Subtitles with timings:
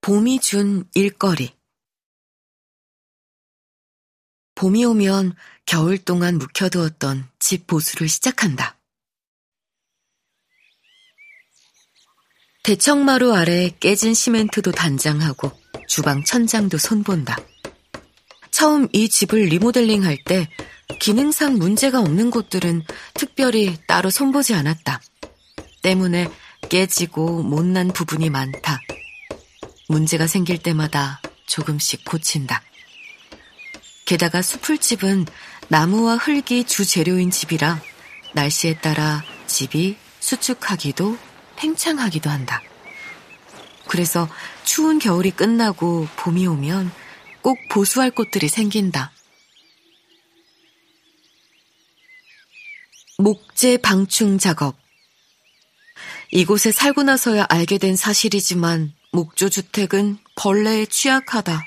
[0.00, 1.54] 봄이 준 일거리
[4.56, 5.36] 봄이 오면
[5.66, 8.78] 겨울 동안 묵혀두었던 집 보수를 시작한다.
[12.64, 15.52] 대청마루 아래 깨진 시멘트도 단장하고
[15.86, 17.36] 주방 천장도 손본다.
[18.50, 20.48] 처음 이 집을 리모델링 할 때
[20.98, 22.84] 기능상 문제가 없는 곳들은
[23.14, 25.00] 특별히 따로 손보지 않았다.
[25.82, 26.28] 때문에
[26.68, 28.80] 깨지고 못난 부분이 많다.
[29.88, 32.62] 문제가 생길 때마다 조금씩 고친다.
[34.04, 35.26] 게다가 수풀집은
[35.68, 37.80] 나무와 흙이 주재료인 집이라
[38.34, 41.16] 날씨에 따라 집이 수축하기도
[41.56, 42.62] 팽창하기도 한다.
[43.88, 44.28] 그래서
[44.64, 46.92] 추운 겨울이 끝나고 봄이 오면
[47.42, 49.12] 꼭 보수할 곳들이 생긴다.
[53.20, 54.78] 목재 방충 작업.
[56.30, 61.62] 이곳에 살고 나서야 알게 된 사실이지만 목조 주택은 벌레에 취약하다.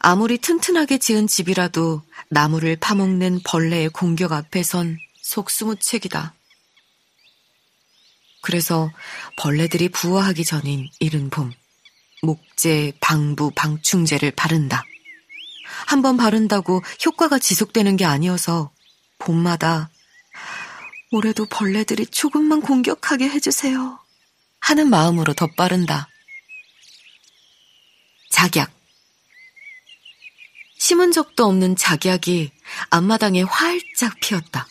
[0.00, 6.34] 아무리 튼튼하게 지은 집이라도 나무를 파먹는 벌레의 공격 앞에선 속수무책이다.
[8.42, 8.90] 그래서
[9.36, 11.52] 벌레들이 부화하기 전인 이른 봄,
[12.22, 14.82] 목재, 방부, 방충제를 바른다.
[15.86, 18.72] 한번 바른다고 효과가 지속되는 게 아니어서
[19.18, 19.90] 봄마다
[21.10, 23.98] 올해도 벌레들이 조금만 공격하게 해주세요.
[24.60, 26.08] 하는 마음으로 덧바른다.
[28.30, 28.70] 작약.
[30.78, 32.52] 심은 적도 없는 작약이
[32.90, 34.68] 앞마당에 활짝 피었다.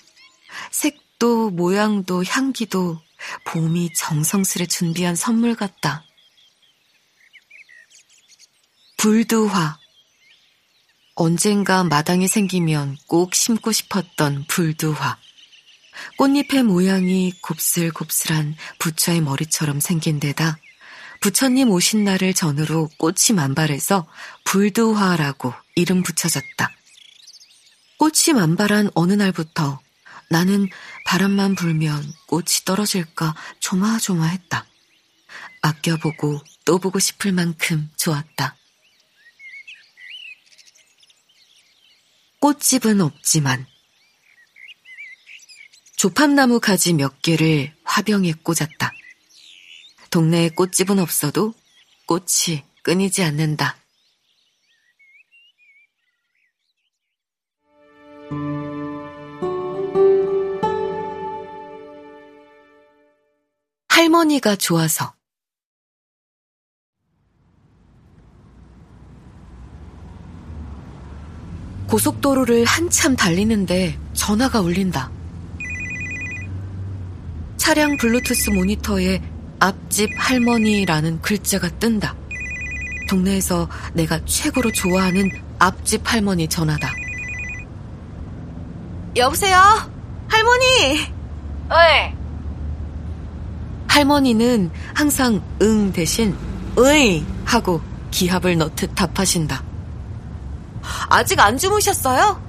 [0.71, 3.01] 색도 모양도 향기도
[3.45, 6.05] 봄이 정성스레 준비한 선물 같다.
[8.97, 9.79] 불두화.
[11.15, 15.17] 언젠가 마당에 생기면 꼭 심고 싶었던 불두화.
[16.17, 20.57] 꽃잎의 모양이 곱슬곱슬한 부처의 머리처럼 생긴 데다
[21.19, 24.07] 부처님 오신 날을 전후로 꽃이 만발해서
[24.43, 26.71] 불두화라고 이름 붙여졌다.
[27.97, 29.79] 꽃이 만발한 어느 날부터
[30.29, 30.67] 나는
[31.05, 34.65] 바람만 불면 꽃이 떨어질까 조마조마했다.
[35.61, 38.55] 아껴보고 또 보고 싶을 만큼 좋았다.
[42.39, 43.65] 꽃집은 없지만
[45.97, 48.93] 조팝나무 가지 몇 개를 화병에 꽂았다.
[50.11, 51.55] 동네에 꽃집은 없어도
[52.05, 53.75] 꽃이 끊이지 않는다.
[63.89, 65.15] 할머니가 좋아서
[71.87, 75.16] 고속도로를 한참 달리는데 전화가 울린다.
[77.67, 79.21] 차량 블루투스 모니터에
[79.59, 82.15] 앞집 할머니라는 글자가 뜬다.
[83.09, 85.29] 동네에서 내가 최고로 좋아하는
[85.59, 86.89] 앞집 할머니 전화다.
[89.17, 89.57] 여보세요?
[90.29, 91.11] 할머니!
[91.67, 92.13] 어이!
[93.89, 96.37] 할머니는 항상 응 대신
[96.79, 99.61] 으이 하고 기합을 넣듯 답하신다.
[101.09, 102.41] 아직 안 주무셨어요?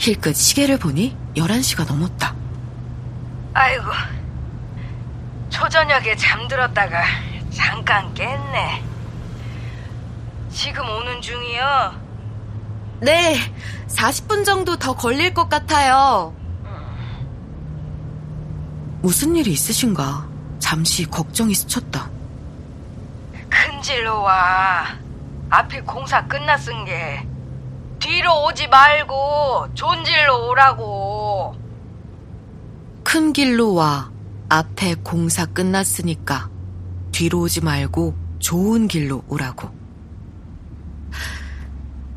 [0.00, 2.37] 힐끗 시계를 보니 11시가 넘었다.
[3.58, 3.90] 아이고,
[5.50, 7.02] 초저녁에 잠들었다가
[7.50, 8.84] 잠깐 깼네.
[10.48, 11.92] 지금 오는 중이요?
[13.00, 13.36] 네,
[13.88, 16.32] 40분 정도 더 걸릴 것 같아요.
[19.02, 20.28] 무슨 일이 있으신가?
[20.60, 22.08] 잠시 걱정이 스쳤다.
[23.48, 24.86] 큰 길로 와.
[25.50, 27.26] 앞에 공사 끝났은 게.
[27.98, 31.17] 뒤로 오지 말고 존질로 오라고.
[33.08, 34.12] 큰 길로 와.
[34.50, 36.50] 앞에 공사 끝났으니까
[37.10, 39.70] 뒤로 오지 말고 좋은 길로 오라고.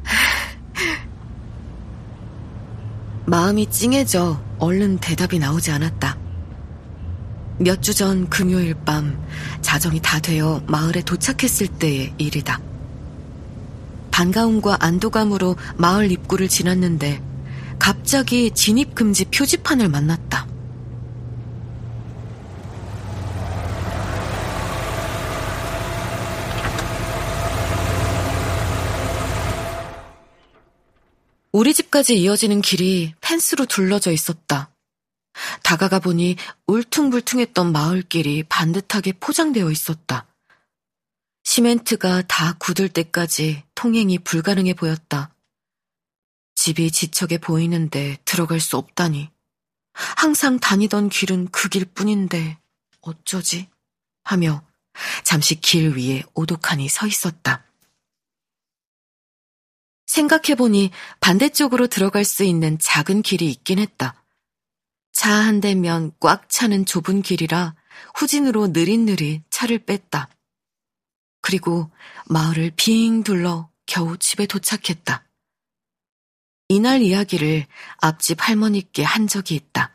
[3.25, 6.17] 마음이 찡해져 얼른 대답이 나오지 않았다.
[7.59, 9.17] 몇 주 전 금요일 밤
[9.61, 12.59] 자정이 다 되어 마을에 도착했을 때의 일이다.
[14.11, 17.23] 반가움과 안도감으로 마을 입구를 지났는데
[17.79, 20.50] 갑자기 진입금지 표지판을 만났다.
[31.53, 34.73] 우리 집까지 이어지는 길이 펜스로 둘러져 있었다.
[35.63, 36.37] 다가가 보니
[36.67, 40.27] 울퉁불퉁했던 마을길이 반듯하게 포장되어 있었다.
[41.43, 45.35] 시멘트가 다 굳을 때까지 통행이 불가능해 보였다.
[46.55, 49.29] 집이 지척에 보이는데 들어갈 수 없다니
[49.93, 52.59] 항상 다니던 길은 그 길뿐인데
[53.01, 53.67] 어쩌지?
[54.23, 54.63] 하며
[55.23, 57.65] 잠시 길 위에 오독하니 서 있었다.
[60.11, 60.91] 생각해보니
[61.21, 64.21] 반대쪽으로 들어갈 수 있는 작은 길이 있긴 했다.
[65.13, 67.75] 차 한 대면 꽉 차는 좁은 길이라
[68.15, 70.29] 후진으로 느릿느릿 차를 뺐다.
[71.41, 71.89] 그리고
[72.27, 75.23] 마을을 빙 둘러 겨우 집에 도착했다.
[76.67, 77.65] 이날 이야기를
[77.97, 79.91] 앞집 할머니께 한 적이 있다.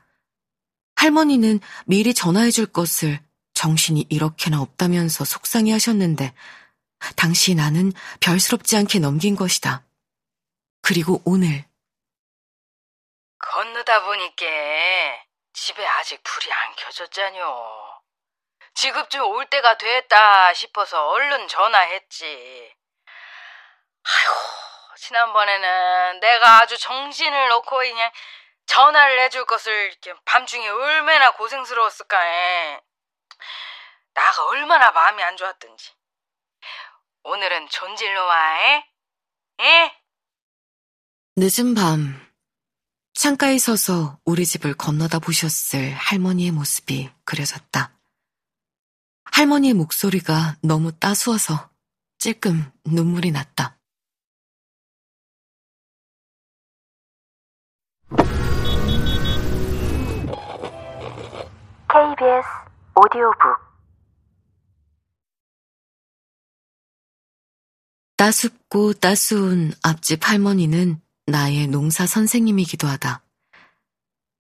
[0.97, 3.21] 할머니는 미리 전화해 줄 것을
[3.53, 6.35] 정신이 이렇게나 없다면서 속상해 하셨는데,
[7.17, 9.87] 당시 나는 별스럽지 않게 넘긴 것이다.
[10.87, 11.65] 그리고 오늘.
[13.41, 14.47] 건너다 보니까
[15.53, 18.03] 집에 아직 불이 안 켜졌잖요.
[18.75, 22.73] 지급 좀 올 때가 됐다 싶어서 얼른 전화했지.
[24.05, 24.35] 아이고,
[24.99, 28.13] 지난번에는 내가 아주 정신을 놓고 그냥
[28.67, 29.93] 전화를 해줄 것을
[30.25, 32.17] 밤중에 얼마나 고생스러웠을까.
[34.15, 35.97] 나가 얼마나 마음이 안 좋았던지.
[37.25, 38.89] 오늘은 존질로 와, 에?
[39.63, 40.06] 예?
[41.39, 42.19] 늦은 밤,
[43.13, 47.93] 창가에 서서 우리 집을 건너다 보셨을 할머니의 모습이 그려졌다.
[49.25, 51.69] 할머니의 목소리가 너무 따스워서
[52.17, 53.79] 찔끔 눈물이 났다.
[61.93, 62.49] KBS
[62.95, 63.67] 오디오북
[68.17, 73.23] 따숩고 따스운 앞집 할머니는 나의 농사 선생님이기도 하다.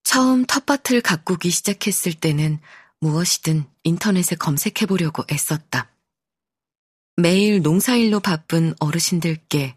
[0.05, 2.61] 처음 텃밭을 가꾸기 시작했을 때는
[3.00, 5.91] 무엇이든 인터넷에 검색해 보려고 애썼다.
[7.17, 9.77] 매일 농사일로 바쁜 어르신들께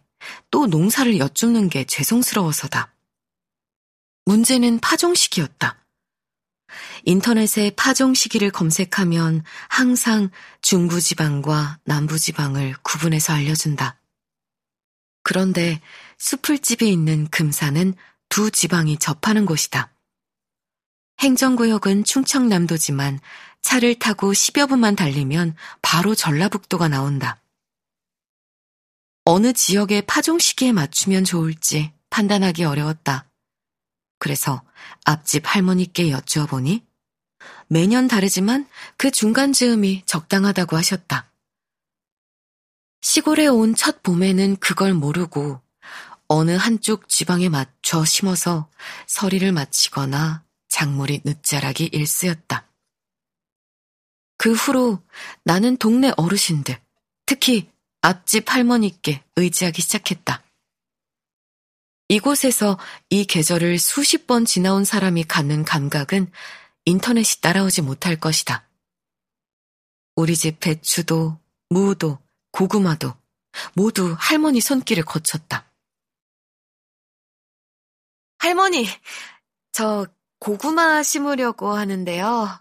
[0.52, 2.94] 또 농사를 여쭙는 게 죄송스러워서다.
[4.26, 5.84] 문제는 파종 시기였다.
[7.06, 10.30] 인터넷에 파종 시기를 검색하면 항상
[10.62, 14.00] 중부지방과 남부지방을 구분해서 알려준다.
[15.24, 15.82] 그런데
[16.20, 17.96] 수풀집에 있는 금산은
[18.28, 19.92] 두 지방이 접하는 곳이다.
[21.20, 23.20] 행정구역은 충청남도지만
[23.62, 27.42] 차를 타고 10여 분만 달리면 바로 전라북도가 나온다.
[29.26, 33.30] 어느 지역의 파종 시기에 맞추면 좋을지 판단하기 어려웠다.
[34.18, 34.64] 그래서
[35.06, 36.86] 앞집 할머니께 여쭈어 보니
[37.68, 38.68] 매년 다르지만
[38.98, 41.32] 그 중간 즈음이 적당하다고 하셨다.
[43.02, 45.62] 시골에 온 첫 봄에는 그걸 모르고
[46.30, 48.70] 어느 한쪽 지방에 맞춰 심어서
[49.08, 52.68] 서리를 마치거나 작물이 늦자라기 일쑤였다.
[54.38, 55.04] 그 후로
[55.44, 56.80] 나는 동네 어르신들,
[57.26, 57.72] 특히
[58.02, 60.44] 앞집 할머니께 의지하기 시작했다.
[62.10, 62.78] 이곳에서
[63.10, 66.32] 이 계절을 수십 번 지나온 사람이 갖는 감각은
[66.86, 68.68] 인터넷이 따라오지 못할 것이다.
[70.16, 71.40] 우리 집 배추도,
[71.70, 72.20] 무도,
[72.52, 73.16] 고구마도
[73.74, 75.69] 모두 할머니 손길을 거쳤다.
[78.50, 78.88] 할머니,
[79.72, 80.08] 저
[80.40, 82.60] 고구마 심으려고 하는데요.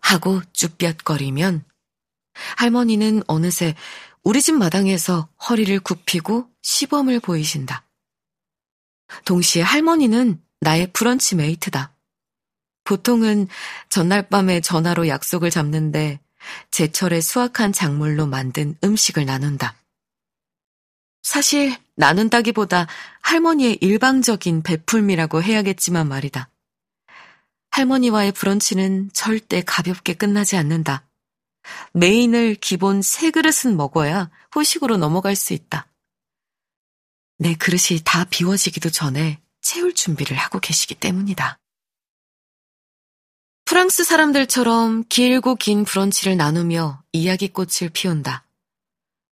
[0.00, 1.62] 하고 쭈뼛거리면
[2.56, 3.74] 할머니는 어느새
[4.22, 7.86] 우리 집 마당에서 허리를 굽히고 시범을 보이신다.
[9.26, 11.94] 동시에 할머니는 나의 브런치 메이트다.
[12.84, 13.48] 보통은
[13.90, 16.20] 전날 밤에 전화로 약속을 잡는데
[16.70, 19.76] 제철에 수확한 작물로 만든 음식을 나눈다.
[21.22, 22.86] 사실 나눈다기보다
[23.20, 26.48] 할머니의 일방적인 베풀미라고 해야겠지만 말이다.
[27.70, 31.06] 할머니와의 브런치는 절대 가볍게 끝나지 않는다.
[31.92, 35.86] 메인을 기본 세 그릇은 먹어야 후식으로 넘어갈 수 있다.
[37.38, 41.58] 내 그릇이 다 비워지기도 전에 채울 준비를 하고 계시기 때문이다.
[43.64, 48.44] 프랑스 사람들처럼 길고 긴 브런치를 나누며 이야기꽃을 피운다.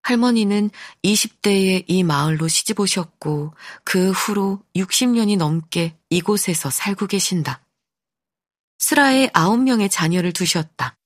[0.02, 0.71] 할머니는
[1.04, 3.54] 20대에 이 마을로 시집 오셨고
[3.85, 7.64] 그 후로 60년이 넘게 이곳에서 살고 계신다.
[8.78, 10.97] 스라에 9명의 자녀를 두셨다.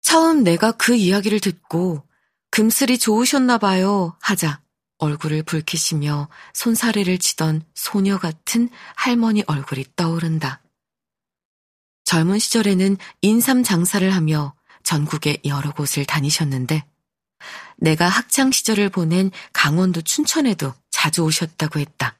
[0.00, 2.06] 처음 내가 그 이야기를 듣고
[2.50, 4.62] 금슬이 좋으셨나 봐요 하자
[4.98, 10.62] 얼굴을 붉히시며 손사래를 치던 소녀 같은 할머니 얼굴이 떠오른다.
[12.04, 16.84] 젊은 시절에는 인삼 장사를 하며 전국의 여러 곳을 다니셨는데
[17.76, 22.18] 내가 학창 시절을 보낸 강원도 춘천에도 자주 오셨다고 했다.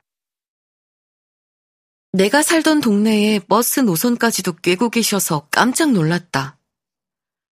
[2.12, 6.58] 내가 살던 동네에 버스 노선까지도 꿰고 계셔서 깜짝 놀랐다.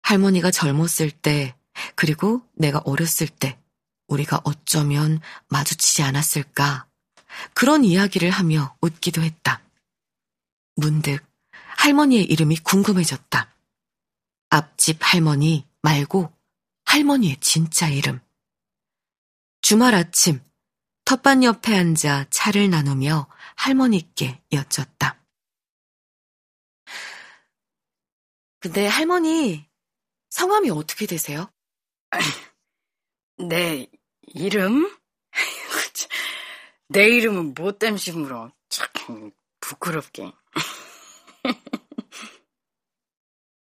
[0.01, 1.55] 할머니가 젊었을 때,
[1.95, 3.59] 그리고 내가 어렸을 때,
[4.07, 5.19] 우리가 어쩌면
[5.49, 6.87] 마주치지 않았을까
[7.53, 9.61] 그런 이야기를 하며 웃기도 했다.
[10.75, 11.23] 문득
[11.77, 13.53] 할머니의 이름이 궁금해졌다.
[14.49, 16.31] 앞집 할머니 말고
[16.97, 18.19] 할머니의 진짜 이름.
[19.61, 20.41] 주말 아침
[21.05, 25.23] 텃밭 옆에 앉아 차를 나누며 할머니께 여쭸다.
[28.59, 29.69] 근데 할머니,
[30.31, 31.51] 성함이 어떻게 되세요?
[33.47, 33.85] 내
[34.33, 34.91] 이름?
[36.89, 38.51] 내 이름은 뭐 땜시 물어.
[38.69, 40.31] 참 부끄럽게.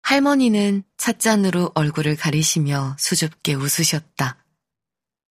[0.03, 4.37] 할머니는 찻잔으로 얼굴을 가리시며 수줍게 웃으셨다.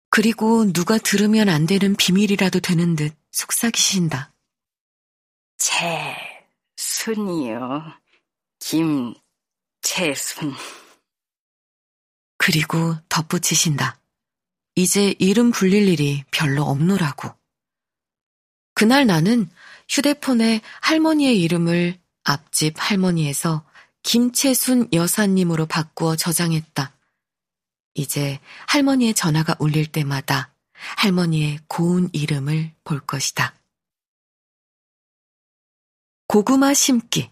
[0.09, 4.33] 그리고 누가 들으면 안 되는 비밀이라도 되는 듯 속삭이신다.
[6.75, 7.83] 채순이요.
[8.59, 10.53] 김채순.
[12.37, 13.97] 그리고 덧붙이신다.
[14.75, 17.33] 이제 이름 불릴 일이 별로 없노라고.
[18.73, 19.49] 그날 나는
[19.87, 23.70] 휴대폰에 할머니의 이름을 앞집 할머니에서
[24.03, 26.95] 김채순 여사님으로 바꾸어 저장했다.
[27.93, 30.53] 이제 할머니의 전화가 울릴 때마다
[30.97, 33.53] 할머니의 고운 이름을 볼 것이다.
[36.27, 37.29] 고구마 심기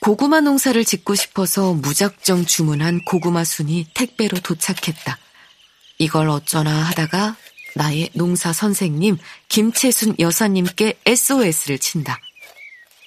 [0.00, 5.16] 고구마 농사를 짓고 싶어서 무작정 주문한 고구마 순이 택배로 도착했다.
[5.98, 7.36] 이걸 어쩌나 하다가
[7.74, 12.18] 나의 농사 선생님 김채순 여사님께 SOS를 친다.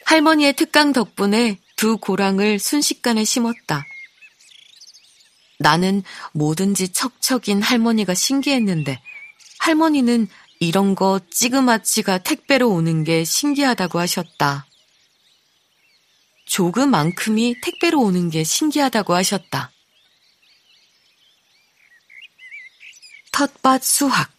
[0.05, 3.83] 할머니의 특강 덕분에 두 고랑을 순식간에 심었다.
[5.59, 6.03] 나는
[6.33, 9.01] 뭐든지 척척인 할머니가 신기했는데
[9.59, 10.27] 할머니는
[10.59, 14.65] 이런 거 찌그마치가 택배로 오는 게 신기하다고 하셨다.
[16.45, 19.71] 조그만큼이 택배로 오는 게 신기하다고 하셨다.
[23.31, 24.34] 텃밭 수확.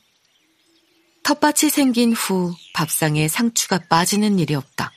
[1.26, 4.92] 텃밭이 생긴 후 밥상에 상추가 빠지는 일이 없다.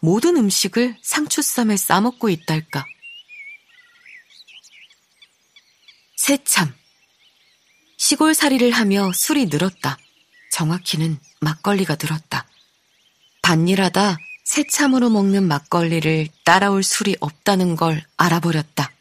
[0.00, 2.86] 모든 음식을 상추쌈에 싸먹고 있달까.
[6.14, 6.72] 새참.
[7.96, 9.98] 시골살이를 하며 술이 늘었다.
[10.52, 12.46] 정확히는 막걸리가 늘었다.
[13.42, 18.92] 반일하다 새참으로 먹는 막걸리를 따라올 술이 없다는 걸 알아버렸다.